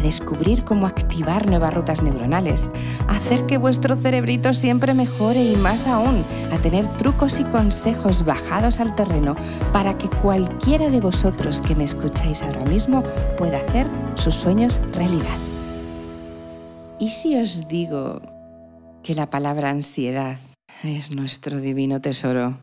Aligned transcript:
descubrir 0.00 0.64
cómo 0.64 0.86
activar 0.86 1.46
nuevas 1.46 1.74
rutas 1.74 2.02
neuronales, 2.02 2.70
hacer 3.08 3.46
que 3.46 3.58
vuestro 3.58 3.96
cerebrito 3.96 4.52
siempre 4.52 4.94
mejore 4.94 5.44
y 5.44 5.56
más 5.56 5.86
aún, 5.86 6.24
a 6.52 6.58
tener 6.58 6.88
trucos 6.96 7.40
y 7.40 7.44
consejos 7.44 8.24
bajados 8.24 8.80
al 8.80 8.94
terreno 8.94 9.36
para 9.72 9.96
que 9.96 10.08
cualquiera 10.08 10.90
de 10.90 11.00
vosotros 11.00 11.60
que 11.60 11.74
me 11.74 11.84
escucháis 11.84 12.42
ahora 12.42 12.64
mismo 12.64 13.02
pueda 13.36 13.58
hacer 13.58 13.88
sus 14.14 14.34
sueños 14.34 14.80
realidad. 14.92 15.38
¿Y 16.98 17.08
si 17.08 17.36
os 17.36 17.66
digo 17.68 18.20
que 19.02 19.14
la 19.14 19.30
palabra 19.30 19.70
ansiedad 19.70 20.36
es 20.84 21.10
nuestro 21.10 21.60
divino 21.60 22.00
tesoro? 22.00 22.60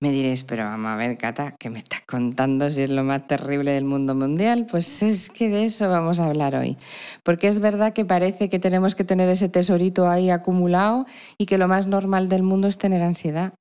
Me 0.00 0.10
diréis, 0.10 0.44
pero 0.44 0.64
vamos 0.64 0.90
a 0.90 0.96
ver, 0.96 1.16
Cata, 1.16 1.54
¿qué 1.58 1.70
me 1.70 1.78
estás 1.78 2.02
contando 2.06 2.68
si 2.68 2.82
es 2.82 2.90
lo 2.90 3.04
más 3.04 3.26
terrible 3.26 3.70
del 3.70 3.84
mundo 3.84 4.14
mundial? 4.14 4.66
Pues 4.70 5.02
es 5.02 5.30
que 5.30 5.48
de 5.48 5.64
eso 5.64 5.88
vamos 5.88 6.20
a 6.20 6.26
hablar 6.26 6.56
hoy. 6.56 6.76
Porque 7.22 7.48
es 7.48 7.60
verdad 7.60 7.92
que 7.92 8.04
parece 8.04 8.48
que 8.50 8.58
tenemos 8.58 8.94
que 8.94 9.04
tener 9.04 9.28
ese 9.28 9.48
tesorito 9.48 10.08
ahí 10.08 10.30
acumulado 10.30 11.06
y 11.38 11.46
que 11.46 11.58
lo 11.58 11.68
más 11.68 11.86
normal 11.86 12.28
del 12.28 12.42
mundo 12.42 12.68
es 12.68 12.76
tener 12.76 13.02
ansiedad. 13.02 13.54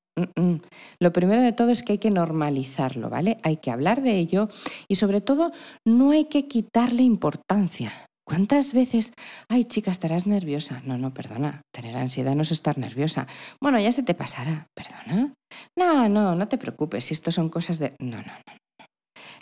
Lo 0.99 1.11
primero 1.11 1.41
de 1.41 1.53
todo 1.53 1.69
es 1.69 1.81
que 1.81 1.93
hay 1.93 1.97
que 1.97 2.11
normalizarlo, 2.11 3.09
¿vale? 3.09 3.37
Hay 3.43 3.57
que 3.57 3.71
hablar 3.71 4.01
de 4.01 4.17
ello 4.17 4.47
y 4.87 4.95
sobre 4.95 5.21
todo 5.21 5.51
no 5.85 6.11
hay 6.11 6.25
que 6.25 6.47
quitarle 6.47 7.03
importancia. 7.03 7.91
¿Cuántas 8.25 8.73
veces, 8.73 9.13
ay 9.49 9.65
chica, 9.65 9.91
estarás 9.91 10.27
nerviosa? 10.27 10.81
No, 10.85 10.97
no, 10.97 11.13
perdona, 11.13 11.61
tener 11.73 11.95
ansiedad 11.97 12.35
no 12.35 12.43
es 12.43 12.51
estar 12.51 12.77
nerviosa. 12.77 13.27
Bueno, 13.61 13.79
ya 13.79 13.91
se 13.91 14.03
te 14.03 14.13
pasará, 14.13 14.67
perdona. 14.73 15.33
No, 15.77 16.07
no, 16.07 16.35
no 16.35 16.47
te 16.47 16.57
preocupes, 16.57 17.03
si 17.05 17.13
esto 17.13 17.31
son 17.31 17.49
cosas 17.49 17.79
de... 17.79 17.95
No, 17.99 18.17
no, 18.17 18.23
no. 18.23 18.57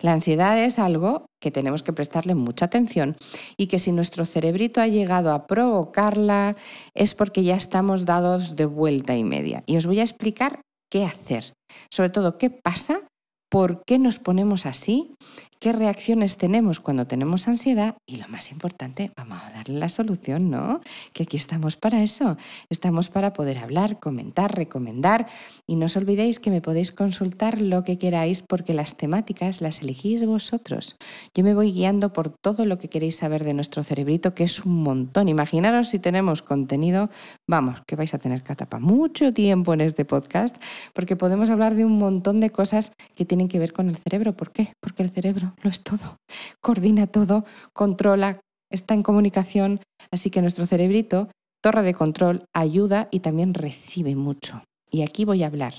La 0.01 0.13
ansiedad 0.13 0.57
es 0.57 0.79
algo 0.79 1.25
que 1.39 1.51
tenemos 1.51 1.83
que 1.83 1.93
prestarle 1.93 2.33
mucha 2.33 2.65
atención 2.65 3.15
y 3.55 3.67
que 3.67 3.77
si 3.77 3.91
nuestro 3.91 4.25
cerebrito 4.25 4.81
ha 4.81 4.87
llegado 4.87 5.31
a 5.31 5.45
provocarla 5.45 6.55
es 6.95 7.13
porque 7.13 7.43
ya 7.43 7.55
estamos 7.55 8.05
dados 8.05 8.55
de 8.55 8.65
vuelta 8.65 9.15
y 9.15 9.23
media. 9.23 9.63
Y 9.67 9.77
os 9.77 9.85
voy 9.85 9.99
a 9.99 10.03
explicar 10.03 10.59
qué 10.91 11.05
hacer, 11.05 11.53
sobre 11.91 12.09
todo 12.09 12.39
qué 12.39 12.49
pasa, 12.49 13.01
por 13.49 13.83
qué 13.85 13.99
nos 13.99 14.17
ponemos 14.17 14.65
así 14.65 15.13
qué 15.61 15.71
reacciones 15.71 16.37
tenemos 16.37 16.79
cuando 16.79 17.05
tenemos 17.05 17.47
ansiedad 17.47 17.95
y 18.07 18.15
lo 18.15 18.27
más 18.29 18.51
importante, 18.51 19.11
vamos 19.15 19.37
a 19.43 19.51
darle 19.51 19.77
la 19.77 19.89
solución, 19.89 20.49
¿no? 20.49 20.81
Que 21.13 21.21
aquí 21.23 21.37
estamos 21.37 21.77
para 21.77 22.01
eso, 22.01 22.35
estamos 22.71 23.09
para 23.09 23.31
poder 23.31 23.59
hablar, 23.59 23.99
comentar, 23.99 24.55
recomendar 24.55 25.27
y 25.67 25.75
no 25.75 25.85
os 25.85 25.95
olvidéis 25.97 26.39
que 26.39 26.49
me 26.49 26.61
podéis 26.61 26.91
consultar 26.91 27.61
lo 27.61 27.83
que 27.83 27.99
queráis 27.99 28.41
porque 28.41 28.73
las 28.73 28.97
temáticas 28.97 29.61
las 29.61 29.81
elegís 29.81 30.25
vosotros. 30.25 30.97
Yo 31.35 31.43
me 31.43 31.53
voy 31.53 31.71
guiando 31.71 32.11
por 32.11 32.29
todo 32.29 32.65
lo 32.65 32.79
que 32.79 32.89
queréis 32.89 33.17
saber 33.17 33.43
de 33.43 33.53
nuestro 33.53 33.83
cerebrito, 33.83 34.33
que 34.33 34.45
es 34.45 34.65
un 34.65 34.81
montón. 34.81 35.29
Imaginaros 35.29 35.89
si 35.89 35.99
tenemos 35.99 36.41
contenido, 36.41 37.11
vamos, 37.47 37.83
que 37.85 37.95
vais 37.95 38.15
a 38.15 38.17
tener 38.17 38.41
catapa 38.41 38.79
mucho 38.79 39.31
tiempo 39.31 39.75
en 39.75 39.81
este 39.81 40.05
podcast 40.05 40.55
porque 40.93 41.15
podemos 41.15 41.51
hablar 41.51 41.75
de 41.75 41.85
un 41.85 41.99
montón 41.99 42.39
de 42.39 42.49
cosas 42.49 42.93
que 43.15 43.25
tienen 43.25 43.47
que 43.47 43.59
ver 43.59 43.73
con 43.73 43.89
el 43.89 43.95
cerebro. 43.95 44.35
¿Por 44.35 44.51
qué? 44.51 44.73
Porque 44.81 45.03
el 45.03 45.11
cerebro 45.11 45.50
lo 45.61 45.69
es 45.69 45.83
todo, 45.83 46.17
coordina 46.61 47.07
todo, 47.07 47.45
controla, 47.73 48.39
está 48.69 48.93
en 48.93 49.03
comunicación, 49.03 49.81
así 50.11 50.29
que 50.29 50.41
nuestro 50.41 50.65
cerebrito, 50.65 51.29
torre 51.61 51.83
de 51.83 51.93
control, 51.93 52.45
ayuda 52.53 53.07
y 53.11 53.19
también 53.19 53.53
recibe 53.53 54.15
mucho. 54.15 54.63
Y 54.89 55.03
aquí 55.03 55.25
voy 55.25 55.43
a 55.43 55.47
hablar, 55.47 55.73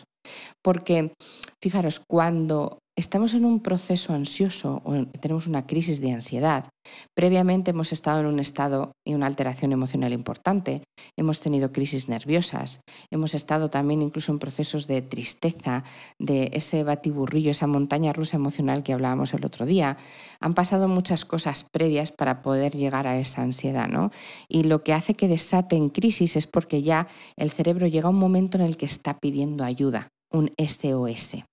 porque 0.62 1.12
fijaros, 1.60 2.00
cuando 2.06 2.78
estamos 2.96 3.32
en 3.32 3.44
un 3.44 3.60
proceso 3.60 4.12
ansioso 4.12 4.82
o 4.84 5.06
tenemos 5.06 5.46
una 5.46 5.66
crisis 5.66 6.00
de 6.00 6.12
ansiedad, 6.12 6.68
previamente 7.14 7.70
hemos 7.70 7.92
estado 7.92 8.20
en 8.20 8.26
un 8.26 8.38
estado 8.38 8.92
y 9.06 9.14
una 9.14 9.26
alteración 9.26 9.72
emocional 9.72 10.12
importante, 10.12 10.82
hemos 11.16 11.40
tenido 11.40 11.72
crisis 11.72 12.08
nerviosas, 12.08 12.82
hemos 13.10 13.34
estado 13.34 13.70
también 13.70 14.02
incluso 14.02 14.30
en 14.32 14.38
procesos 14.38 14.86
de 14.86 15.00
tristeza, 15.00 15.84
de 16.18 16.50
ese 16.52 16.84
batiburrillo, 16.84 17.50
esa 17.50 17.66
montaña 17.66 18.12
rusa 18.12 18.36
emocional 18.36 18.82
que 18.82 18.92
hablábamos 18.92 19.32
el 19.32 19.44
otro 19.44 19.64
día. 19.64 19.96
Han 20.40 20.54
pasado 20.54 20.86
muchas 20.88 21.24
cosas 21.24 21.64
previas 21.72 22.12
para 22.12 22.42
poder 22.42 22.74
llegar 22.74 23.06
a 23.06 23.18
esa 23.18 23.42
ansiedad, 23.42 23.88
¿no? 23.88 24.10
Y 24.48 24.64
lo 24.64 24.82
que 24.82 24.92
hace 24.92 25.14
que 25.14 25.28
desate 25.28 25.76
en 25.76 25.88
crisis 25.88 26.36
es 26.36 26.46
porque 26.46 26.82
ya 26.82 27.06
el 27.36 27.50
cerebro 27.50 27.86
llega 27.86 28.08
a 28.08 28.10
un 28.10 28.18
momento 28.18 28.58
en 28.58 28.64
el 28.64 28.76
que 28.76 28.86
está 28.86 29.18
pidiendo 29.18 29.64
ayuda, 29.64 30.08
un 30.32 30.50
SOS. 30.58 31.44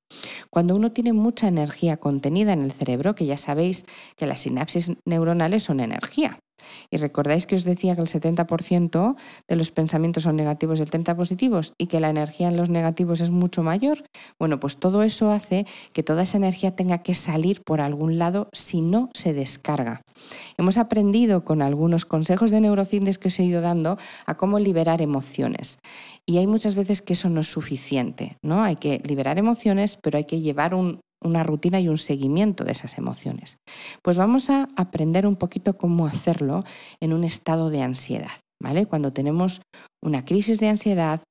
Cuando 0.50 0.76
uno 0.76 0.92
tiene 0.92 1.14
mucha 1.14 1.48
energía 1.48 1.98
contenida 1.98 2.54
en 2.54 2.64
el 2.64 2.72
cerebro, 2.72 3.16
que 3.16 3.26
ya 3.26 3.38
sabéis 3.38 3.86
que 4.16 4.26
las 4.26 4.42
sinapsis 4.42 4.94
neuronales 5.06 5.64
son 5.64 5.80
energía, 5.80 6.40
y 6.90 6.98
recordáis 6.98 7.46
que 7.46 7.56
os 7.56 7.64
decía 7.64 7.96
que 7.96 8.02
el 8.02 8.08
70% 8.08 9.16
de 9.48 9.56
los 9.56 9.72
pensamientos 9.72 10.24
son 10.24 10.36
negativos 10.36 10.80
y 10.80 10.84
el 10.84 10.90
30% 10.90 11.16
positivos 11.16 11.74
y 11.78 11.88
que 11.88 12.00
la 12.00 12.10
energía 12.10 12.48
en 12.48 12.58
los 12.58 12.70
negativos 12.70 13.22
es 13.22 13.30
mucho 13.30 13.64
mayor. 13.64 14.04
Bueno, 14.38 14.60
pues 14.60 14.78
todo 14.78 15.04
eso 15.04 15.32
hace 15.32 15.66
que 15.94 16.04
toda 16.04 16.24
esa 16.24 16.38
energía 16.38 16.76
tenga 16.76 17.00
que 17.00 17.14
salir 17.14 17.62
por 17.64 17.82
algún 17.82 18.18
lado 18.18 18.50
si 18.54 18.82
no 18.82 19.10
se 19.14 19.34
descarga. 19.34 20.02
Hemos 20.58 20.78
aprendido 20.78 21.46
con 21.46 21.62
algunos 21.62 22.06
consejos 22.06 22.52
de 22.52 22.62
neurofitness 22.62 23.18
que 23.18 23.30
os 23.30 23.40
he 23.40 23.44
ido 23.44 23.62
dando 23.62 23.98
a 24.26 24.36
cómo 24.36 24.60
liberar 24.60 25.02
emociones. 25.02 25.80
Y 26.26 26.38
hay 26.38 26.48
muchas 26.48 26.76
veces 26.76 27.02
que 27.02 27.14
eso 27.14 27.30
no 27.30 27.42
es 27.42 27.48
suficiente, 27.52 28.38
¿no? 28.44 28.64
Hay 28.64 28.76
que 28.76 29.02
liberar 29.06 29.38
emociones, 29.38 29.98
pero 29.98 30.18
hay 30.18 30.26
que 30.26 30.42
llevar 30.42 30.74
un, 30.74 31.00
una 31.24 31.44
rutina 31.44 31.80
y 31.80 31.88
un 31.88 31.98
seguimiento 31.98 32.64
de 32.64 32.72
esas 32.72 32.98
emociones. 32.98 33.58
Pues 34.02 34.18
vamos 34.18 34.50
a 34.50 34.68
aprender 34.76 35.28
un 35.28 35.36
poquito 35.36 35.76
cómo 35.76 36.06
hacerlo 36.06 36.64
en 37.00 37.14
un 37.14 37.24
estado 37.24 37.70
de 37.70 37.82
ansiedad, 37.82 38.32
¿vale? 38.62 38.86
Cuando 38.86 39.14
tenemos 39.14 39.62
una 40.04 40.26
crisis 40.26 40.60
de 40.60 40.70
ansiedad, 40.70 41.22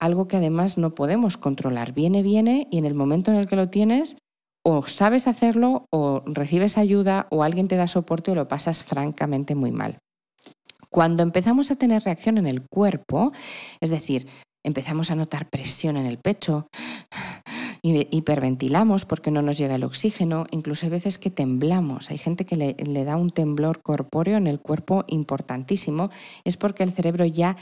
algo 0.00 0.26
que 0.26 0.36
además 0.36 0.78
no 0.78 0.94
podemos 0.94 1.36
controlar, 1.36 1.92
viene, 1.92 2.22
viene 2.22 2.66
y 2.70 2.78
en 2.78 2.84
el 2.84 2.94
momento 2.94 3.30
en 3.30 3.36
el 3.36 3.46
que 3.46 3.56
lo 3.56 3.68
tienes, 3.68 4.16
o 4.64 4.86
sabes 4.86 5.26
hacerlo, 5.26 5.86
o 5.92 6.22
recibes 6.26 6.78
ayuda, 6.78 7.26
o 7.30 7.42
alguien 7.42 7.68
te 7.68 7.76
da 7.76 7.88
soporte 7.88 8.30
o 8.30 8.34
lo 8.34 8.48
pasas 8.48 8.84
francamente 8.84 9.54
muy 9.54 9.72
mal. 9.72 9.98
Cuando 10.88 11.22
empezamos 11.22 11.70
a 11.70 11.76
tener 11.76 12.02
reacción 12.02 12.38
en 12.38 12.46
el 12.46 12.66
cuerpo, 12.68 13.32
es 13.80 13.90
decir, 13.90 14.26
empezamos 14.64 15.10
a 15.10 15.16
notar 15.16 15.48
presión 15.48 15.96
en 15.96 16.06
el 16.06 16.18
pecho, 16.18 16.68
hiperventilamos 17.82 19.04
porque 19.04 19.30
no 19.30 19.42
nos 19.42 19.58
llega 19.58 19.74
el 19.74 19.84
oxígeno, 19.84 20.46
incluso 20.52 20.86
hay 20.86 20.90
veces 20.90 21.18
que 21.18 21.30
temblamos. 21.30 22.10
Hay 22.10 22.18
gente 22.18 22.46
que 22.46 22.56
le, 22.56 22.74
le 22.74 23.04
da 23.04 23.16
un 23.16 23.30
temblor 23.30 23.82
corpóreo 23.82 24.36
en 24.36 24.46
el 24.46 24.60
cuerpo 24.60 25.04
importantísimo, 25.08 26.08
es 26.44 26.56
porque 26.56 26.84
el 26.84 26.92
cerebro 26.92 27.24
ya 27.24 27.56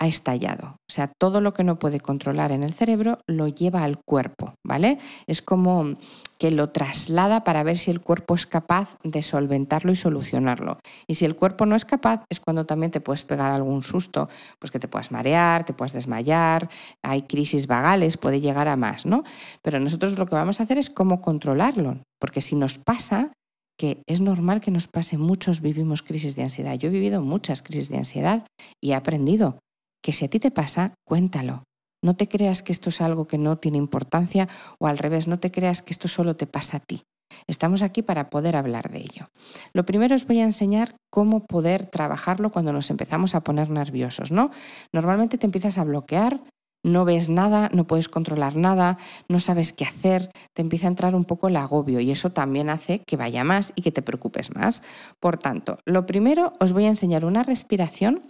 ha 0.00 0.06
estallado. 0.06 0.76
O 0.88 0.92
sea, 0.92 1.12
todo 1.20 1.42
lo 1.42 1.52
que 1.52 1.62
no 1.62 1.78
puede 1.78 2.00
controlar 2.00 2.52
en 2.52 2.62
el 2.62 2.72
cerebro 2.72 3.18
lo 3.28 3.48
lleva 3.48 3.82
al 3.82 3.98
cuerpo, 3.98 4.54
¿vale? 4.66 4.98
Es 5.26 5.42
como 5.42 5.94
que 6.38 6.50
lo 6.50 6.70
traslada 6.70 7.44
para 7.44 7.62
ver 7.62 7.76
si 7.76 7.90
el 7.90 8.00
cuerpo 8.00 8.34
es 8.34 8.46
capaz 8.46 8.96
de 9.04 9.22
solventarlo 9.22 9.92
y 9.92 9.96
solucionarlo. 9.96 10.78
Y 11.06 11.16
si 11.16 11.26
el 11.26 11.36
cuerpo 11.36 11.66
no 11.66 11.76
es 11.76 11.84
capaz, 11.84 12.24
es 12.30 12.40
cuando 12.40 12.64
también 12.64 12.90
te 12.90 13.02
puedes 13.02 13.24
pegar 13.24 13.50
algún 13.50 13.82
susto, 13.82 14.30
pues 14.58 14.70
que 14.70 14.78
te 14.78 14.88
puedas 14.88 15.12
marear, 15.12 15.64
te 15.64 15.74
puedas 15.74 15.92
desmayar, 15.92 16.70
hay 17.02 17.22
crisis 17.22 17.66
vagales, 17.66 18.16
puede 18.16 18.40
llegar 18.40 18.68
a 18.68 18.76
más, 18.76 19.04
¿no? 19.04 19.22
Pero 19.60 19.80
nosotros 19.80 20.18
lo 20.18 20.24
que 20.24 20.34
vamos 20.34 20.60
a 20.60 20.62
hacer 20.62 20.78
es 20.78 20.88
cómo 20.88 21.20
controlarlo, 21.20 21.98
porque 22.18 22.40
si 22.40 22.56
nos 22.56 22.78
pasa, 22.78 23.32
que 23.78 24.02
es 24.06 24.22
normal 24.22 24.60
que 24.60 24.70
nos 24.70 24.88
pase, 24.88 25.18
muchos 25.18 25.60
vivimos 25.60 26.02
crisis 26.02 26.36
de 26.36 26.42
ansiedad. 26.42 26.74
Yo 26.74 26.88
he 26.88 26.92
vivido 26.92 27.20
muchas 27.20 27.60
crisis 27.60 27.90
de 27.90 27.98
ansiedad 27.98 28.46
y 28.82 28.92
he 28.92 28.94
aprendido 28.94 29.58
que 30.02 30.12
si 30.12 30.24
a 30.24 30.28
ti 30.28 30.40
te 30.40 30.50
pasa, 30.50 30.94
cuéntalo. 31.04 31.64
No 32.02 32.16
te 32.16 32.28
creas 32.28 32.62
que 32.62 32.72
esto 32.72 32.88
es 32.88 33.00
algo 33.00 33.26
que 33.26 33.38
no 33.38 33.58
tiene 33.58 33.78
importancia 33.78 34.48
o 34.78 34.86
al 34.86 34.98
revés, 34.98 35.28
no 35.28 35.38
te 35.38 35.50
creas 35.50 35.82
que 35.82 35.92
esto 35.92 36.08
solo 36.08 36.34
te 36.34 36.46
pasa 36.46 36.78
a 36.78 36.80
ti. 36.80 37.02
Estamos 37.46 37.82
aquí 37.82 38.02
para 38.02 38.30
poder 38.30 38.56
hablar 38.56 38.90
de 38.90 38.98
ello. 38.98 39.28
Lo 39.72 39.84
primero 39.84 40.14
os 40.14 40.26
voy 40.26 40.40
a 40.40 40.44
enseñar 40.44 40.94
cómo 41.10 41.46
poder 41.46 41.86
trabajarlo 41.86 42.50
cuando 42.50 42.72
nos 42.72 42.90
empezamos 42.90 43.34
a 43.34 43.42
poner 43.42 43.70
nerviosos, 43.70 44.32
¿no? 44.32 44.50
Normalmente 44.92 45.38
te 45.38 45.46
empiezas 45.46 45.78
a 45.78 45.84
bloquear, 45.84 46.42
no 46.82 47.04
ves 47.04 47.28
nada, 47.28 47.68
no 47.72 47.86
puedes 47.86 48.08
controlar 48.08 48.56
nada, 48.56 48.96
no 49.28 49.38
sabes 49.38 49.72
qué 49.72 49.84
hacer, 49.84 50.30
te 50.54 50.62
empieza 50.62 50.86
a 50.86 50.88
entrar 50.88 51.14
un 51.14 51.24
poco 51.24 51.48
el 51.48 51.56
agobio 51.56 52.00
y 52.00 52.10
eso 52.10 52.30
también 52.30 52.70
hace 52.70 53.00
que 53.06 53.16
vaya 53.16 53.44
más 53.44 53.72
y 53.74 53.82
que 53.82 53.92
te 53.92 54.02
preocupes 54.02 54.54
más. 54.54 54.82
Por 55.20 55.36
tanto, 55.36 55.78
lo 55.84 56.06
primero 56.06 56.54
os 56.58 56.72
voy 56.72 56.86
a 56.86 56.88
enseñar 56.88 57.24
una 57.24 57.42
respiración 57.42 58.22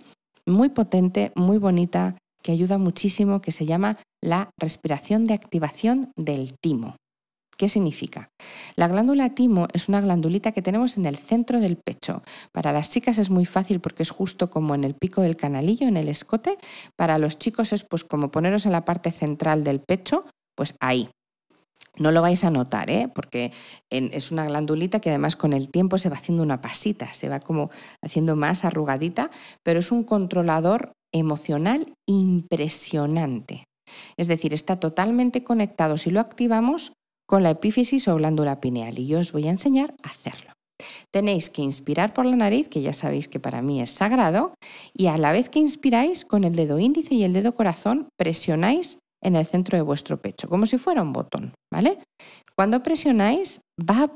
muy 0.46 0.68
potente, 0.70 1.32
muy 1.34 1.58
bonita, 1.58 2.16
que 2.42 2.52
ayuda 2.52 2.78
muchísimo, 2.78 3.40
que 3.40 3.52
se 3.52 3.66
llama 3.66 3.96
la 4.22 4.50
respiración 4.58 5.24
de 5.24 5.34
activación 5.34 6.12
del 6.16 6.54
timo. 6.60 6.96
¿Qué 7.60 7.68
significa? 7.68 8.30
La 8.74 8.88
glándula 8.88 9.34
timo 9.34 9.68
es 9.74 9.90
una 9.90 10.00
glandulita 10.00 10.52
que 10.52 10.62
tenemos 10.62 10.96
en 10.96 11.04
el 11.04 11.16
centro 11.16 11.60
del 11.60 11.76
pecho. 11.76 12.22
Para 12.52 12.72
las 12.72 12.90
chicas 12.90 13.18
es 13.18 13.28
muy 13.28 13.44
fácil 13.44 13.80
porque 13.80 14.02
es 14.02 14.10
justo 14.10 14.48
como 14.48 14.74
en 14.74 14.82
el 14.82 14.94
pico 14.94 15.20
del 15.20 15.36
canalillo, 15.36 15.86
en 15.86 15.98
el 15.98 16.08
escote. 16.08 16.56
Para 16.96 17.18
los 17.18 17.38
chicos 17.38 17.74
es 17.74 17.84
pues 17.84 18.02
como 18.02 18.30
poneros 18.30 18.64
en 18.64 18.72
la 18.72 18.86
parte 18.86 19.12
central 19.12 19.62
del 19.62 19.80
pecho, 19.80 20.24
pues 20.56 20.74
ahí. 20.80 21.10
No 22.00 22.12
lo 22.12 22.22
vais 22.22 22.44
a 22.44 22.50
notar, 22.50 22.88
¿eh? 22.88 23.10
porque 23.14 23.52
es 23.90 24.32
una 24.32 24.46
glandulita 24.46 25.00
que 25.00 25.10
además 25.10 25.36
con 25.36 25.52
el 25.52 25.68
tiempo 25.68 25.98
se 25.98 26.08
va 26.08 26.16
haciendo 26.16 26.42
una 26.42 26.62
pasita, 26.62 27.12
se 27.12 27.28
va 27.28 27.40
como 27.40 27.70
haciendo 28.02 28.36
más 28.36 28.64
arrugadita, 28.64 29.28
pero 29.62 29.80
es 29.80 29.92
un 29.92 30.04
controlador 30.04 30.92
emocional 31.12 31.92
impresionante. 32.08 33.64
Es 34.16 34.28
decir, 34.28 34.54
está 34.54 34.80
totalmente 34.80 35.44
conectado 35.44 35.98
si 35.98 36.10
lo 36.10 36.20
activamos 36.20 36.94
con 37.28 37.42
la 37.42 37.50
epífisis 37.50 38.08
o 38.08 38.16
glándula 38.16 38.60
pineal 38.60 38.98
y 38.98 39.06
yo 39.06 39.18
os 39.18 39.32
voy 39.32 39.46
a 39.46 39.50
enseñar 39.50 39.94
a 40.02 40.08
hacerlo. 40.08 40.52
Tenéis 41.12 41.50
que 41.50 41.60
inspirar 41.60 42.14
por 42.14 42.24
la 42.24 42.36
nariz, 42.36 42.68
que 42.68 42.80
ya 42.80 42.94
sabéis 42.94 43.28
que 43.28 43.40
para 43.40 43.60
mí 43.60 43.82
es 43.82 43.90
sagrado, 43.90 44.54
y 44.96 45.08
a 45.08 45.18
la 45.18 45.32
vez 45.32 45.50
que 45.50 45.58
inspiráis 45.58 46.24
con 46.24 46.44
el 46.44 46.56
dedo 46.56 46.78
índice 46.78 47.14
y 47.14 47.24
el 47.24 47.34
dedo 47.34 47.52
corazón 47.52 48.08
presionáis 48.16 48.98
en 49.22 49.36
el 49.36 49.46
centro 49.46 49.76
de 49.76 49.82
vuestro 49.82 50.20
pecho, 50.20 50.48
como 50.48 50.66
si 50.66 50.78
fuera 50.78 51.02
un 51.02 51.12
botón, 51.12 51.54
¿vale? 51.72 51.98
Cuando 52.56 52.82
presionáis 52.82 53.60
va 53.78 54.10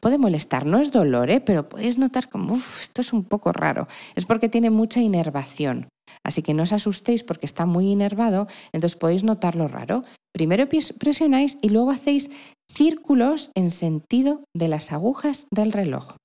puede 0.00 0.18
molestar, 0.18 0.66
no 0.66 0.78
es 0.78 0.90
dolor, 0.90 1.30
¿eh? 1.30 1.40
pero 1.40 1.68
podéis 1.68 1.98
notar 1.98 2.28
como, 2.28 2.54
uff, 2.54 2.82
esto 2.82 3.00
es 3.00 3.12
un 3.12 3.24
poco 3.24 3.52
raro. 3.52 3.86
Es 4.14 4.26
porque 4.26 4.48
tiene 4.48 4.70
mucha 4.70 5.00
inervación. 5.00 5.88
Así 6.24 6.42
que 6.42 6.54
no 6.54 6.62
os 6.62 6.72
asustéis 6.72 7.22
porque 7.22 7.46
está 7.46 7.66
muy 7.66 7.90
inervado, 7.90 8.46
entonces 8.72 8.98
podéis 8.98 9.24
notarlo 9.24 9.68
raro. 9.68 10.02
Primero 10.32 10.68
presionáis 10.68 11.58
y 11.62 11.70
luego 11.70 11.90
hacéis 11.90 12.30
círculos 12.70 13.50
en 13.54 13.70
sentido 13.70 14.44
de 14.54 14.68
las 14.68 14.92
agujas 14.92 15.46
del 15.50 15.72
reloj. 15.72 16.16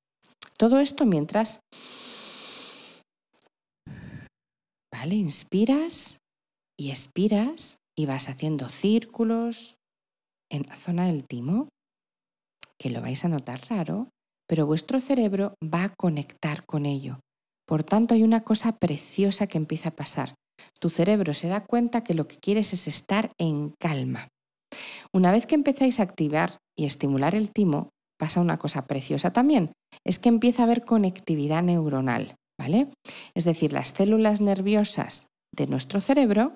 Todo 0.57 0.79
esto 0.79 1.05
mientras... 1.05 1.59
Vale, 4.93 5.15
inspiras 5.15 6.17
y 6.77 6.89
expiras 6.89 7.77
y 8.01 8.07
vas 8.07 8.29
haciendo 8.29 8.67
círculos 8.67 9.77
en 10.49 10.63
la 10.67 10.75
zona 10.75 11.05
del 11.05 11.23
timo, 11.23 11.69
que 12.79 12.89
lo 12.89 12.99
vais 12.99 13.23
a 13.23 13.27
notar 13.27 13.61
raro, 13.69 14.09
pero 14.47 14.65
vuestro 14.65 14.99
cerebro 14.99 15.53
va 15.63 15.83
a 15.83 15.93
conectar 15.95 16.65
con 16.65 16.87
ello. 16.87 17.19
Por 17.67 17.83
tanto, 17.83 18.15
hay 18.15 18.23
una 18.23 18.41
cosa 18.41 18.77
preciosa 18.77 19.45
que 19.45 19.59
empieza 19.59 19.89
a 19.89 19.95
pasar. 19.95 20.33
Tu 20.79 20.89
cerebro 20.89 21.35
se 21.35 21.47
da 21.47 21.63
cuenta 21.63 22.03
que 22.03 22.15
lo 22.15 22.27
que 22.27 22.37
quieres 22.37 22.73
es 22.73 22.87
estar 22.87 23.29
en 23.37 23.73
calma. 23.79 24.27
Una 25.13 25.31
vez 25.31 25.45
que 25.45 25.55
empezáis 25.55 25.99
a 25.99 26.03
activar 26.03 26.57
y 26.75 26.85
estimular 26.85 27.35
el 27.35 27.51
timo, 27.51 27.89
pasa 28.19 28.41
una 28.41 28.57
cosa 28.57 28.87
preciosa 28.87 29.31
también, 29.31 29.73
es 30.03 30.17
que 30.17 30.29
empieza 30.29 30.63
a 30.63 30.65
haber 30.65 30.85
conectividad 30.85 31.61
neuronal, 31.61 32.35
¿vale? 32.59 32.89
Es 33.35 33.45
decir, 33.45 33.73
las 33.73 33.89
células 33.89 34.41
nerviosas 34.41 35.27
de 35.55 35.67
nuestro 35.67 36.01
cerebro 36.01 36.55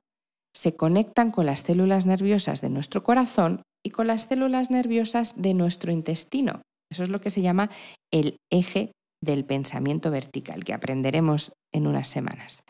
se 0.55 0.75
conectan 0.75 1.31
con 1.31 1.45
las 1.45 1.61
células 1.61 2.05
nerviosas 2.05 2.61
de 2.61 2.69
nuestro 2.69 3.03
corazón 3.03 3.61
y 3.85 3.89
con 3.91 4.07
las 4.07 4.23
células 4.23 4.71
nerviosas 4.71 5.41
de 5.41 5.53
nuestro 5.53 5.91
intestino. 5.91 6.61
Eso 6.89 7.03
es 7.03 7.09
lo 7.09 7.19
que 7.19 7.29
se 7.29 7.41
llama 7.41 7.69
el 8.11 8.37
eje 8.51 8.91
del 9.21 9.43
pensamiento 9.43 10.11
vertical, 10.11 10.63
que 10.63 10.73
aprenderemos 10.73 11.51
en 11.73 11.87
unas 11.87 12.07
semanas. 12.07 12.63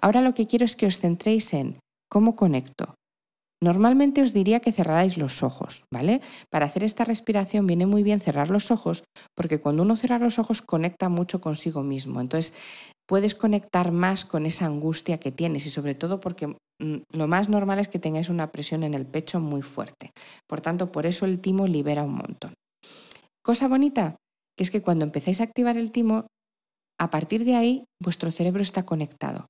Ahora 0.00 0.20
lo 0.20 0.34
que 0.34 0.46
quiero 0.46 0.64
es 0.64 0.74
que 0.74 0.86
os 0.86 0.98
centréis 0.98 1.54
en 1.54 1.78
cómo 2.10 2.34
conecto. 2.34 2.94
Normalmente 3.62 4.22
os 4.22 4.32
diría 4.32 4.60
que 4.60 4.72
cerrarais 4.72 5.16
los 5.16 5.42
ojos, 5.42 5.84
¿vale? 5.92 6.20
Para 6.50 6.66
hacer 6.66 6.84
esta 6.84 7.04
respiración 7.04 7.66
viene 7.66 7.86
muy 7.86 8.02
bien 8.02 8.20
cerrar 8.20 8.50
los 8.50 8.70
ojos, 8.70 9.04
porque 9.36 9.58
cuando 9.58 9.82
uno 9.82 9.96
cierra 9.96 10.18
los 10.18 10.38
ojos 10.38 10.62
conecta 10.62 11.08
mucho 11.08 11.40
consigo 11.40 11.82
mismo. 11.82 12.20
Entonces, 12.20 12.54
puedes 13.06 13.34
conectar 13.34 13.90
más 13.90 14.24
con 14.24 14.46
esa 14.46 14.66
angustia 14.66 15.18
que 15.18 15.32
tienes 15.32 15.66
y 15.66 15.70
sobre 15.70 15.94
todo 15.94 16.20
porque 16.20 16.56
lo 16.78 17.26
más 17.26 17.48
normal 17.48 17.78
es 17.78 17.88
que 17.88 17.98
tengáis 17.98 18.28
una 18.28 18.50
presión 18.50 18.84
en 18.84 18.94
el 18.94 19.06
pecho 19.06 19.40
muy 19.40 19.62
fuerte. 19.62 20.12
Por 20.46 20.60
tanto, 20.60 20.92
por 20.92 21.06
eso 21.06 21.26
el 21.26 21.40
timo 21.40 21.66
libera 21.66 22.04
un 22.04 22.14
montón. 22.14 22.54
Cosa 23.42 23.68
bonita, 23.68 24.16
que 24.56 24.64
es 24.64 24.70
que 24.70 24.82
cuando 24.82 25.04
empezáis 25.04 25.40
a 25.40 25.44
activar 25.44 25.76
el 25.76 25.90
timo, 25.90 26.26
a 27.00 27.10
partir 27.10 27.44
de 27.44 27.54
ahí 27.54 27.84
vuestro 28.02 28.30
cerebro 28.30 28.62
está 28.62 28.84
conectado. 28.84 29.46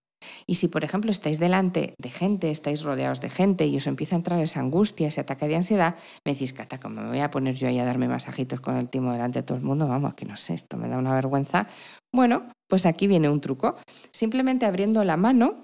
Y 0.46 0.56
si, 0.56 0.68
por 0.68 0.84
ejemplo, 0.84 1.10
estáis 1.10 1.38
delante 1.38 1.94
de 1.98 2.10
gente, 2.10 2.50
estáis 2.50 2.82
rodeados 2.82 3.20
de 3.20 3.30
gente 3.30 3.66
y 3.66 3.76
os 3.76 3.86
empieza 3.86 4.16
a 4.16 4.18
entrar 4.18 4.40
esa 4.40 4.60
angustia, 4.60 5.08
ese 5.08 5.20
ataque 5.20 5.46
de 5.46 5.56
ansiedad, 5.56 5.96
me 6.26 6.32
decís, 6.32 6.52
Cata, 6.52 6.80
¿cómo 6.80 7.02
me 7.02 7.08
voy 7.08 7.20
a 7.20 7.30
poner 7.30 7.54
yo 7.54 7.68
ahí 7.68 7.78
a 7.78 7.84
darme 7.84 8.08
masajitos 8.08 8.60
con 8.60 8.76
el 8.76 8.88
timo 8.88 9.12
delante 9.12 9.40
de 9.40 9.42
todo 9.44 9.58
el 9.58 9.64
mundo? 9.64 9.86
Vamos, 9.86 10.14
que 10.14 10.26
no 10.26 10.36
sé, 10.36 10.54
esto 10.54 10.76
me 10.76 10.88
da 10.88 10.98
una 10.98 11.14
vergüenza. 11.14 11.66
Bueno, 12.12 12.48
pues 12.68 12.86
aquí 12.86 13.06
viene 13.06 13.28
un 13.28 13.40
truco. 13.40 13.76
Simplemente 14.12 14.66
abriendo 14.66 15.04
la 15.04 15.16
mano 15.16 15.62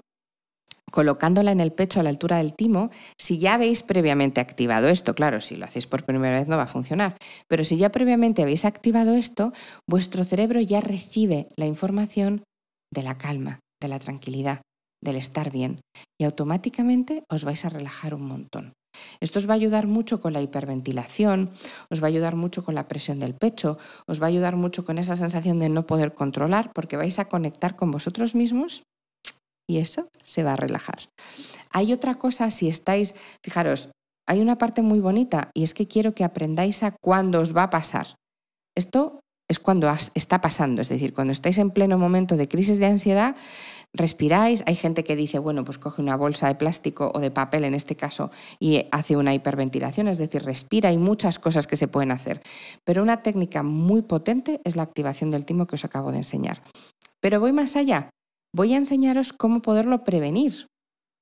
colocándola 0.91 1.51
en 1.51 1.59
el 1.59 1.73
pecho 1.73 1.99
a 1.99 2.03
la 2.03 2.09
altura 2.09 2.37
del 2.37 2.53
timo, 2.53 2.89
si 3.19 3.37
ya 3.37 3.55
habéis 3.55 3.83
previamente 3.83 4.41
activado 4.41 4.87
esto, 4.87 5.13
claro, 5.13 5.41
si 5.41 5.55
lo 5.55 5.65
hacéis 5.65 5.87
por 5.87 6.05
primera 6.05 6.39
vez 6.39 6.47
no 6.47 6.57
va 6.57 6.63
a 6.63 6.67
funcionar, 6.67 7.17
pero 7.47 7.63
si 7.63 7.77
ya 7.77 7.91
previamente 7.91 8.41
habéis 8.41 8.65
activado 8.65 9.13
esto, 9.13 9.51
vuestro 9.89 10.23
cerebro 10.23 10.61
ya 10.61 10.81
recibe 10.81 11.49
la 11.55 11.65
información 11.65 12.43
de 12.93 13.03
la 13.03 13.17
calma, 13.17 13.59
de 13.81 13.87
la 13.89 13.99
tranquilidad, 13.99 14.61
del 15.03 15.17
estar 15.17 15.51
bien, 15.51 15.81
y 16.19 16.23
automáticamente 16.23 17.23
os 17.29 17.43
vais 17.43 17.65
a 17.65 17.69
relajar 17.69 18.13
un 18.13 18.27
montón. 18.27 18.73
Esto 19.19 19.39
os 19.39 19.49
va 19.49 19.53
a 19.53 19.55
ayudar 19.55 19.87
mucho 19.87 20.21
con 20.21 20.33
la 20.33 20.41
hiperventilación, 20.41 21.51
os 21.89 22.01
va 22.01 22.07
a 22.07 22.13
ayudar 22.13 22.35
mucho 22.35 22.63
con 22.63 22.75
la 22.75 22.87
presión 22.87 23.19
del 23.19 23.35
pecho, 23.35 23.77
os 24.07 24.21
va 24.21 24.27
a 24.27 24.29
ayudar 24.29 24.55
mucho 24.55 24.85
con 24.85 24.97
esa 24.97 25.15
sensación 25.15 25.59
de 25.59 25.69
no 25.69 25.85
poder 25.85 26.13
controlar, 26.13 26.71
porque 26.73 26.97
vais 26.97 27.19
a 27.19 27.25
conectar 27.25 27.75
con 27.75 27.91
vosotros 27.91 28.35
mismos 28.35 28.83
y 29.67 29.77
eso 29.77 30.07
se 30.23 30.43
va 30.43 30.53
a 30.53 30.57
relajar. 30.57 30.95
Hay 31.71 31.93
otra 31.93 32.15
cosa, 32.15 32.51
si 32.51 32.67
estáis, 32.67 33.15
fijaros, 33.43 33.91
hay 34.27 34.41
una 34.41 34.57
parte 34.57 34.81
muy 34.81 34.99
bonita 34.99 35.51
y 35.53 35.63
es 35.63 35.73
que 35.73 35.87
quiero 35.87 36.13
que 36.15 36.23
aprendáis 36.23 36.83
a 36.83 36.91
cuándo 37.01 37.39
os 37.39 37.55
va 37.55 37.63
a 37.63 37.69
pasar. 37.69 38.15
Esto 38.75 39.19
es 39.47 39.59
cuando 39.59 39.93
está 40.15 40.41
pasando, 40.41 40.81
es 40.81 40.89
decir, 40.89 41.13
cuando 41.13 41.31
estáis 41.31 41.59
en 41.59 41.69
pleno 41.69 41.99
momento 41.99 42.35
de 42.35 42.47
crisis 42.47 42.79
de 42.79 42.87
ansiedad, 42.87 43.35
respiráis, 43.93 44.63
hay 44.65 44.75
gente 44.75 45.03
que 45.03 45.15
dice, 45.15 45.37
bueno, 45.37 45.63
pues 45.63 45.77
coge 45.77 46.01
una 46.01 46.15
bolsa 46.15 46.47
de 46.47 46.55
plástico 46.55 47.11
o 47.13 47.19
de 47.19 47.29
papel 47.29 47.63
en 47.63 47.75
este 47.75 47.95
caso 47.95 48.31
y 48.59 48.87
hace 48.91 49.15
una 49.15 49.35
hiperventilación, 49.35 50.07
es 50.07 50.17
decir, 50.17 50.43
respira, 50.43 50.89
hay 50.89 50.97
muchas 50.97 51.37
cosas 51.37 51.67
que 51.67 51.75
se 51.75 51.87
pueden 51.87 52.11
hacer, 52.11 52.41
pero 52.83 53.03
una 53.03 53.17
técnica 53.17 53.61
muy 53.61 54.01
potente 54.01 54.61
es 54.63 54.75
la 54.75 54.83
activación 54.83 55.29
del 55.29 55.45
timo 55.45 55.67
que 55.67 55.75
os 55.75 55.85
acabo 55.85 56.11
de 56.11 56.17
enseñar. 56.17 56.59
Pero 57.21 57.39
voy 57.39 57.53
más 57.53 57.75
allá, 57.75 58.09
voy 58.55 58.73
a 58.73 58.77
enseñaros 58.77 59.33
cómo 59.33 59.61
poderlo 59.61 60.05
prevenir. 60.05 60.67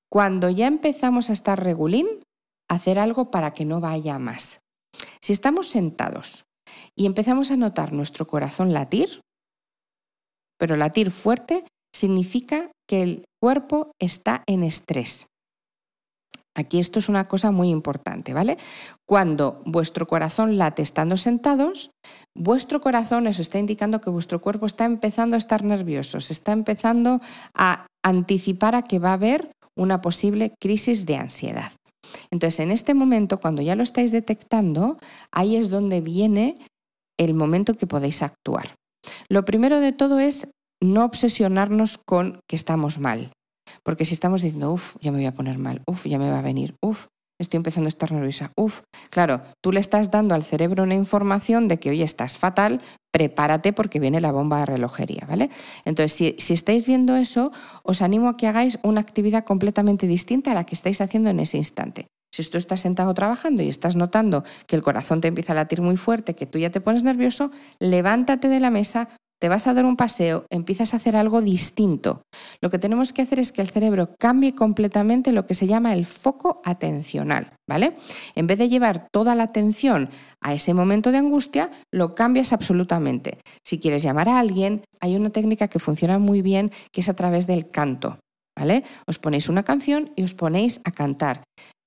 Cuando 0.10 0.52
ya 0.52 0.68
empezamos 0.68 1.32
a 1.32 1.34
estar 1.34 1.62
regulín, 1.62 2.08
hacer 2.70 3.00
algo 3.00 3.32
para 3.32 3.54
que 3.54 3.66
no 3.66 3.82
vaya 3.82 4.20
más. 4.20 4.60
Si 5.20 5.34
estamos 5.34 5.68
sentados 5.68 6.46
y 6.96 7.08
empezamos 7.08 7.50
a 7.50 7.58
notar 7.58 7.92
nuestro 7.92 8.28
corazón 8.28 8.72
latir, 8.72 9.22
pero 10.60 10.78
latir 10.78 11.10
fuerte 11.10 11.66
significa 11.92 12.72
que 12.88 13.02
el 13.02 13.26
cuerpo 13.42 13.92
está 14.00 14.44
en 14.46 14.64
estrés. 14.64 15.26
Aquí 16.56 16.80
esto 16.80 17.00
es 17.00 17.10
una 17.10 17.26
cosa 17.26 17.52
muy 17.52 17.70
importante, 17.70 18.34
¿vale? 18.34 18.58
Cuando 19.08 19.62
vuestro 19.66 20.06
corazón 20.06 20.58
late 20.58 20.84
estando 20.84 21.18
sentados, 21.18 21.92
vuestro 22.36 22.80
corazón 22.80 23.26
os 23.26 23.40
está 23.40 23.58
indicando 23.58 24.02
que 24.02 24.12
vuestro 24.12 24.40
cuerpo 24.40 24.68
está 24.68 24.86
empezando 24.86 25.36
a 25.36 25.40
estar 25.40 25.64
nervioso, 25.64 26.20
se 26.20 26.34
está 26.34 26.52
empezando 26.52 27.20
a 27.56 27.88
anticipar 28.06 28.76
a 28.76 28.84
que 28.84 29.00
va 29.00 29.10
a 29.10 29.14
haber 29.14 29.52
una 29.76 30.02
posible 30.02 30.54
crisis 30.62 31.06
de 31.08 31.16
ansiedad. 31.18 31.72
Entonces, 32.30 32.60
en 32.60 32.72
este 32.72 32.94
momento, 32.94 33.40
cuando 33.40 33.62
ya 33.62 33.76
lo 33.76 33.82
estáis 33.82 34.12
detectando, 34.12 34.98
ahí 35.32 35.56
es 35.56 35.70
donde 35.70 36.02
viene 36.02 36.56
el 37.18 37.34
momento 37.34 37.74
que 37.74 37.88
podéis 37.88 38.22
actuar. 38.22 38.76
Lo 39.30 39.46
primero 39.46 39.80
de 39.80 39.92
todo 39.92 40.20
es 40.20 40.50
no 40.82 41.06
obsesionarnos 41.06 41.98
con 41.98 42.40
que 42.48 42.56
estamos 42.56 43.00
mal. 43.00 43.32
Porque 43.82 44.06
si 44.06 44.14
estamos 44.14 44.42
diciendo, 44.42 44.72
uff, 44.72 44.96
ya 45.02 45.12
me 45.12 45.18
voy 45.18 45.26
a 45.26 45.34
poner 45.34 45.58
mal, 45.58 45.82
uff, 45.88 46.06
ya 46.06 46.20
me 46.20 46.30
va 46.30 46.40
a 46.40 46.42
venir, 46.42 46.76
uff, 46.82 47.08
estoy 47.40 47.58
empezando 47.58 47.88
a 47.88 47.90
estar 47.90 48.12
nerviosa, 48.12 48.52
uff, 48.56 48.82
claro, 49.10 49.42
tú 49.62 49.72
le 49.72 49.80
estás 49.80 50.12
dando 50.12 50.36
al 50.36 50.44
cerebro 50.44 50.84
una 50.84 50.96
información 50.96 51.68
de 51.68 51.80
que, 51.80 51.90
oye, 51.90 52.04
estás 52.04 52.38
fatal, 52.38 52.82
prepárate 53.12 53.74
porque 53.74 54.00
viene 54.00 54.20
la 54.22 54.32
bomba 54.32 54.60
de 54.60 54.66
relojería, 54.66 55.26
¿vale? 55.28 55.50
Entonces, 55.86 56.14
si, 56.14 56.36
si 56.40 56.54
estáis 56.54 56.86
viendo 56.86 57.16
eso, 57.16 57.52
os 57.84 58.02
animo 58.02 58.30
a 58.30 58.38
que 58.38 58.48
hagáis 58.48 58.80
una 58.84 59.02
actividad 59.02 59.44
completamente 59.44 60.08
distinta 60.08 60.52
a 60.52 60.56
la 60.56 60.66
que 60.66 60.76
estáis 60.76 61.02
haciendo 61.02 61.30
en 61.30 61.40
ese 61.40 61.58
instante. 61.58 62.08
Si 62.34 62.44
tú 62.50 62.58
estás 62.58 62.80
sentado 62.80 63.14
trabajando 63.14 63.62
y 63.62 63.70
estás 63.70 63.96
notando 63.96 64.44
que 64.66 64.76
el 64.76 64.82
corazón 64.82 65.22
te 65.22 65.28
empieza 65.28 65.54
a 65.54 65.56
latir 65.56 65.82
muy 65.82 65.98
fuerte, 65.98 66.34
que 66.34 66.48
tú 66.48 66.58
ya 66.58 66.72
te 66.72 66.82
pones 66.82 67.04
nervioso, 67.04 67.52
levántate 67.78 68.48
de 68.48 68.60
la 68.60 68.72
mesa, 68.72 69.08
te 69.44 69.50
vas 69.50 69.68
a 69.68 69.74
dar 69.74 69.84
un 69.84 69.98
paseo, 69.98 70.46
empiezas 70.50 70.94
a 70.94 70.98
hacer 70.98 71.18
algo 71.18 71.42
distinto. 71.42 72.22
Lo 72.62 72.70
que 72.70 72.80
tenemos 72.80 73.12
que 73.12 73.24
hacer 73.24 73.40
es 73.40 73.52
que 73.52 73.62
el 73.62 73.68
cerebro 73.68 74.16
cambie 74.18 74.56
completamente 74.56 75.34
lo 75.34 75.46
que 75.46 75.54
se 75.54 75.68
llama 75.68 75.92
el 75.92 76.06
foco 76.06 76.62
atencional, 76.64 77.52
¿vale? 77.70 77.94
En 78.36 78.48
vez 78.48 78.58
de 78.58 78.70
llevar 78.70 79.10
toda 79.12 79.36
la 79.36 79.44
atención 79.44 80.10
a 80.40 80.54
ese 80.54 80.74
momento 80.74 81.12
de 81.12 81.18
angustia, 81.18 81.70
lo 81.92 82.16
cambias 82.16 82.54
absolutamente. 82.54 83.38
Si 83.66 83.80
quieres 83.80 84.02
llamar 84.02 84.30
a 84.30 84.40
alguien, 84.40 84.86
hay 85.02 85.18
una 85.18 85.30
técnica 85.30 85.68
que 85.68 85.80
funciona 85.80 86.20
muy 86.20 86.42
bien 86.42 86.72
que 86.94 87.02
es 87.02 87.10
a 87.10 87.14
través 87.14 87.46
del 87.46 87.68
canto. 87.68 88.20
¿Vale? 88.58 88.84
Os 89.08 89.20
ponéis 89.20 89.50
una 89.50 89.64
canción 89.64 90.14
y 90.16 90.24
os 90.24 90.36
ponéis 90.36 90.80
a 90.86 90.92
cantar. 90.92 91.44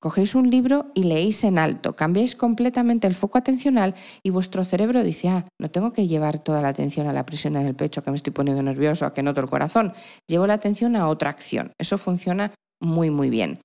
Cogéis 0.07 0.37
un 0.37 0.49
libro 0.49 0.93
y 0.95 1.03
leéis 1.03 1.43
en 1.43 1.59
alto, 1.59 1.97
cambiáis 1.97 2.37
completamente 2.37 3.09
el 3.09 3.15
foco 3.17 3.39
atencional 3.39 3.93
y 4.23 4.31
vuestro 4.31 4.65
cerebro 4.65 5.03
dice, 5.03 5.31
ah, 5.31 5.45
no 5.61 5.69
tengo 5.69 5.93
que 5.93 6.07
llevar 6.07 6.39
toda 6.39 6.61
la 6.61 6.69
atención 6.69 7.09
a 7.09 7.13
la 7.13 7.27
presión 7.27 7.57
en 7.57 7.67
el 7.67 7.75
pecho, 7.75 8.05
que 8.05 8.13
me 8.13 8.17
estoy 8.17 8.33
poniendo 8.33 8.63
nervioso, 8.63 9.05
a 9.05 9.13
que 9.13 9.25
noto 9.25 9.41
el 9.41 9.49
corazón, 9.49 9.93
llevo 10.29 10.47
la 10.47 10.55
atención 10.55 10.95
a 10.95 11.09
otra 11.09 11.31
acción. 11.31 11.73
Eso 11.77 11.99
funciona 11.99 12.53
muy, 12.81 13.11
muy 13.11 13.31
bien. 13.31 13.59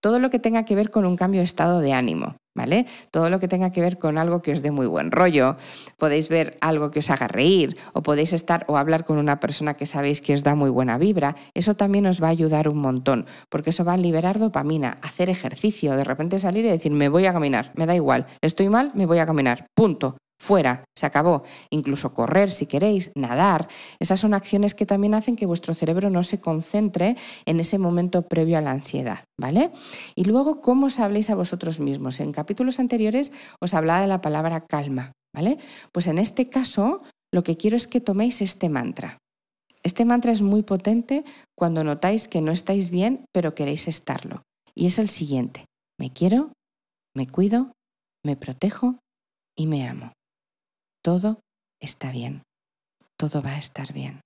Todo 0.00 0.20
lo 0.20 0.30
que 0.30 0.38
tenga 0.38 0.64
que 0.64 0.76
ver 0.76 0.92
con 0.92 1.04
un 1.04 1.16
cambio 1.16 1.40
de 1.40 1.46
estado 1.46 1.80
de 1.80 1.92
ánimo, 1.92 2.36
¿vale? 2.58 2.86
Todo 3.10 3.30
lo 3.30 3.38
que 3.38 3.48
tenga 3.48 3.70
que 3.70 3.80
ver 3.80 3.98
con 3.98 4.18
algo 4.18 4.42
que 4.42 4.52
os 4.52 4.62
dé 4.62 4.70
muy 4.70 4.86
buen 4.86 5.10
rollo, 5.10 5.56
podéis 5.96 6.28
ver 6.28 6.58
algo 6.60 6.90
que 6.90 6.98
os 6.98 7.08
haga 7.08 7.28
reír 7.28 7.78
o 7.94 8.02
podéis 8.02 8.34
estar 8.34 8.66
o 8.66 8.76
hablar 8.76 9.06
con 9.06 9.16
una 9.16 9.38
persona 9.38 9.74
que 9.74 9.86
sabéis 9.86 10.20
que 10.20 10.34
os 10.34 10.42
da 10.42 10.54
muy 10.54 10.68
buena 10.68 10.98
vibra, 10.98 11.36
eso 11.54 11.74
también 11.74 12.04
os 12.06 12.20
va 12.20 12.26
a 12.26 12.34
ayudar 12.34 12.68
un 12.68 12.78
montón, 12.78 13.26
porque 13.48 13.70
eso 13.70 13.84
va 13.84 13.94
a 13.94 13.96
liberar 13.96 14.38
dopamina, 14.38 14.98
hacer 15.02 15.30
ejercicio, 15.30 15.96
de 15.96 16.04
repente 16.04 16.38
salir 16.38 16.64
y 16.66 16.68
decir, 16.68 16.92
me 16.92 17.08
voy 17.08 17.26
a 17.26 17.32
caminar, 17.32 17.70
me 17.74 17.86
da 17.86 17.94
igual, 17.94 18.26
estoy 18.42 18.68
mal, 18.68 18.90
me 18.94 19.06
voy 19.06 19.20
a 19.20 19.26
caminar, 19.26 19.66
punto 19.74 20.18
fuera, 20.38 20.84
se 20.96 21.06
acabó. 21.06 21.42
Incluso 21.70 22.14
correr 22.14 22.50
si 22.50 22.66
queréis, 22.66 23.10
nadar. 23.14 23.68
Esas 23.98 24.20
son 24.20 24.34
acciones 24.34 24.74
que 24.74 24.86
también 24.86 25.14
hacen 25.14 25.36
que 25.36 25.46
vuestro 25.46 25.74
cerebro 25.74 26.10
no 26.10 26.22
se 26.22 26.40
concentre 26.40 27.16
en 27.44 27.60
ese 27.60 27.78
momento 27.78 28.22
previo 28.22 28.58
a 28.58 28.60
la 28.60 28.70
ansiedad, 28.70 29.24
¿vale? 29.38 29.70
Y 30.14 30.24
luego, 30.24 30.60
¿cómo 30.60 30.86
os 30.86 31.00
habléis 31.00 31.30
a 31.30 31.34
vosotros 31.34 31.80
mismos? 31.80 32.20
En 32.20 32.32
capítulos 32.32 32.78
anteriores 32.78 33.32
os 33.60 33.74
hablaba 33.74 34.00
de 34.00 34.06
la 34.06 34.20
palabra 34.20 34.64
calma, 34.66 35.12
¿vale? 35.34 35.58
Pues 35.92 36.06
en 36.06 36.18
este 36.18 36.48
caso, 36.48 37.02
lo 37.32 37.42
que 37.42 37.56
quiero 37.56 37.76
es 37.76 37.86
que 37.86 38.00
toméis 38.00 38.40
este 38.40 38.68
mantra. 38.68 39.18
Este 39.82 40.04
mantra 40.04 40.32
es 40.32 40.42
muy 40.42 40.62
potente 40.62 41.24
cuando 41.56 41.84
notáis 41.84 42.26
que 42.28 42.40
no 42.40 42.52
estáis 42.52 42.90
bien, 42.90 43.24
pero 43.32 43.54
queréis 43.54 43.88
estarlo. 43.88 44.42
Y 44.74 44.86
es 44.86 44.98
el 44.98 45.08
siguiente. 45.08 45.64
Me 45.98 46.12
quiero, 46.12 46.52
me 47.14 47.26
cuido, 47.26 47.72
me 48.24 48.36
protejo 48.36 48.98
y 49.56 49.66
me 49.66 49.88
amo 49.88 50.12
todo 51.02 51.40
está 51.80 52.12
bien, 52.12 52.42
todo 53.16 53.42
va 53.42 53.54
a 53.54 53.58
estar 53.58 53.92
bien. 53.92 54.20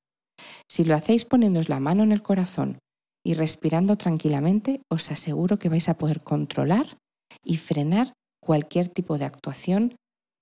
Si 0.71 0.85
lo 0.85 0.95
hacéis 0.95 1.25
poniéndoos 1.25 1.69
la 1.69 1.81
mano 1.81 2.03
en 2.03 2.13
el 2.13 2.23
corazón 2.23 2.79
y 3.25 3.35
respirando 3.35 3.97
tranquilamente, 3.97 4.81
os 4.91 5.11
aseguro 5.11 5.59
que 5.59 5.69
vais 5.69 5.89
a 5.89 5.95
poder 5.95 6.23
controlar 6.23 6.99
y 7.45 7.57
frenar 7.57 8.13
cualquier 8.43 8.89
tipo 8.89 9.19
de 9.19 9.25
actuación 9.25 9.97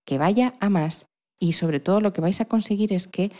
que 0.07 0.19
vaya 0.19 0.55
a 0.61 0.71
más 0.71 1.07
y 1.39 1.53
sobre 1.53 1.81
todo 1.81 2.01
lo 2.01 2.13
que 2.13 2.21
vais 2.21 2.41
a 2.41 2.47
conseguir 2.47 2.93
es 2.93 3.07
que 3.07 3.31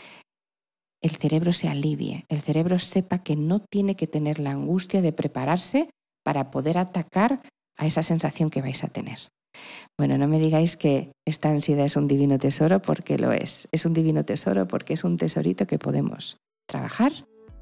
el 1.01 1.11
cerebro 1.11 1.51
se 1.51 1.67
alivie, 1.67 2.25
el 2.29 2.41
cerebro 2.41 2.77
sepa 2.77 3.23
que 3.23 3.35
no 3.35 3.59
tiene 3.59 3.95
que 3.95 4.07
tener 4.07 4.39
la 4.39 4.51
angustia 4.51 5.01
de 5.01 5.13
prepararse 5.13 5.89
para 6.23 6.51
poder 6.51 6.77
atacar 6.77 7.41
a 7.77 7.87
esa 7.87 8.03
sensación 8.03 8.49
que 8.49 8.61
vais 8.61 8.83
a 8.83 8.87
tener. 8.87 9.17
Bueno, 9.97 10.17
no 10.17 10.27
me 10.27 10.39
digáis 10.39 10.77
que 10.77 11.11
esta 11.25 11.49
ansiedad 11.49 11.85
es 11.85 11.95
un 11.95 12.07
divino 12.07 12.37
tesoro 12.37 12.81
porque 12.81 13.17
lo 13.17 13.31
es. 13.31 13.67
Es 13.71 13.85
un 13.85 13.93
divino 13.93 14.25
tesoro 14.25 14.67
porque 14.67 14.93
es 14.93 15.03
un 15.03 15.17
tesorito 15.17 15.67
que 15.67 15.79
podemos 15.79 16.37
trabajar, 16.67 17.11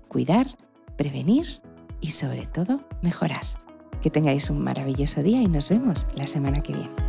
cuidar, 0.08 0.48
prevenir 0.98 1.62
y 2.02 2.12
sobre 2.12 2.46
todo 2.46 2.88
mejorar. 3.02 3.46
Que 4.02 4.10
tengáis 4.10 4.50
un 4.50 4.64
maravilloso 4.64 5.24
día 5.24 5.42
y 5.42 5.48
nos 5.48 5.70
vemos 5.70 6.06
la 6.16 6.28
semana 6.28 6.62
que 6.62 6.74
viene. 6.74 7.09